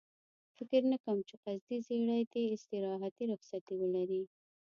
فکر 0.57 0.81
نه 0.91 0.97
کوم 1.03 1.17
چې 1.27 1.35
قصدي 1.43 1.77
ژېړی 1.85 2.21
دې 2.33 2.43
استراحتي 2.55 3.23
رخصتي 3.33 3.73
ولري. 3.77 4.21